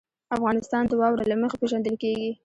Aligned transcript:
افغانستان 0.35 0.83
د 0.87 0.91
واوره 1.01 1.25
له 1.31 1.35
مخې 1.41 1.57
پېژندل 1.61 1.95
کېږي. 2.03 2.29